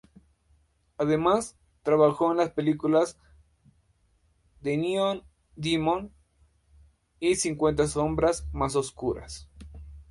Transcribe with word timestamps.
Además, 0.97 1.59
trabajó 1.83 2.31
en 2.31 2.37
las 2.37 2.49
películas 2.49 3.19
"The 4.63 4.75
Neon 4.75 5.21
Demon" 5.55 6.11
y 7.19 7.35
"Cincuenta 7.35 7.85
sombras 7.87 8.47
más 8.51 8.75
oscuras". 8.75 9.47